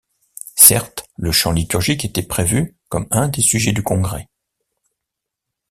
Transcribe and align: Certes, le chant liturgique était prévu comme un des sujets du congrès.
Certes, 0.55 1.07
le 1.15 1.31
chant 1.31 1.51
liturgique 1.51 2.05
était 2.05 2.23
prévu 2.23 2.75
comme 2.89 3.05
un 3.11 3.27
des 3.27 3.43
sujets 3.43 3.71
du 3.71 3.83
congrès. 3.83 4.27